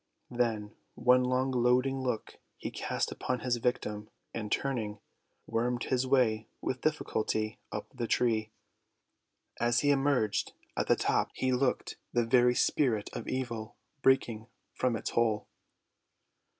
Then 0.31 0.75
one 0.95 1.23
long 1.23 1.51
gloating 1.51 2.01
look 2.01 2.39
he 2.57 2.71
cast 2.71 3.11
upon 3.11 3.41
his 3.41 3.57
victim, 3.57 4.09
and 4.33 4.51
turning, 4.51 4.99
wormed 5.45 5.83
his 5.83 6.07
way 6.07 6.47
with 6.59 6.81
difficulty 6.81 7.59
up 7.71 7.85
the 7.93 8.07
tree. 8.07 8.49
As 9.59 9.81
he 9.81 9.91
emerged 9.91 10.53
at 10.75 10.87
the 10.87 10.95
top 10.95 11.29
he 11.35 11.51
looked 11.51 11.97
the 12.13 12.25
very 12.25 12.55
spirit 12.55 13.11
of 13.13 13.27
evil 13.27 13.75
breaking 14.01 14.47
from 14.73 14.95
its 14.95 15.11
hole. 15.11 15.47